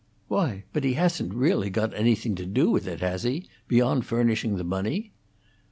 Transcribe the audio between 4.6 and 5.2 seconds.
money?"